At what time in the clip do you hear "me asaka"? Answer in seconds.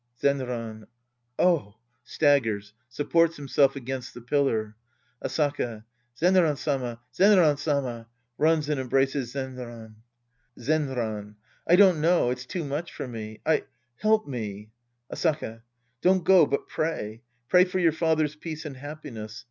14.27-15.61